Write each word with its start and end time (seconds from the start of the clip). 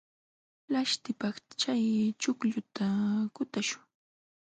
Laśhtipaq 0.73 1.35
chay 1.61 1.83
chuqlluta 2.21 2.87
kutaśhun. 3.35 3.85